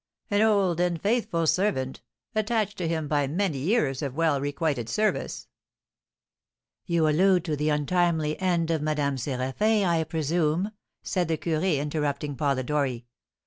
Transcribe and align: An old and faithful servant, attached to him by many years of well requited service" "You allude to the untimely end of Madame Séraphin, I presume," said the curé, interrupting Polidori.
An 0.31 0.41
old 0.41 0.79
and 0.79 0.99
faithful 0.99 1.45
servant, 1.45 2.01
attached 2.33 2.75
to 2.79 2.87
him 2.87 3.07
by 3.07 3.27
many 3.27 3.59
years 3.59 4.01
of 4.01 4.15
well 4.15 4.41
requited 4.41 4.89
service" 4.89 5.47
"You 6.87 7.07
allude 7.07 7.45
to 7.45 7.55
the 7.55 7.69
untimely 7.69 8.35
end 8.39 8.71
of 8.71 8.81
Madame 8.81 9.17
Séraphin, 9.17 9.85
I 9.87 10.03
presume," 10.05 10.71
said 11.03 11.27
the 11.27 11.37
curé, 11.37 11.77
interrupting 11.79 12.35
Polidori. 12.35 13.05